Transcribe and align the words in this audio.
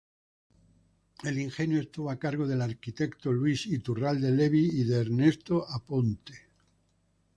El 1.23 1.37
ingenio 1.39 1.79
estuvo 1.79 2.09
a 2.09 2.17
cargo 2.17 2.47
del 2.47 2.63
arquitecto 2.63 3.31
Luis 3.31 3.67
Iturralde 3.67 4.31
Levy 4.31 4.65
y 4.81 4.83
de 4.83 5.01
Ernesto 5.01 5.63
Aponte. 5.69 6.33